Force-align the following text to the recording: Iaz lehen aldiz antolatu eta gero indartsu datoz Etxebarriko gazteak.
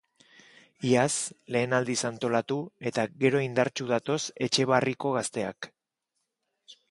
Iaz 0.91 1.11
lehen 1.55 1.75
aldiz 1.79 1.97
antolatu 2.09 2.57
eta 2.91 3.05
gero 3.25 3.43
indartsu 3.47 3.89
datoz 3.93 4.19
Etxebarriko 4.49 5.11
gazteak. 5.19 5.69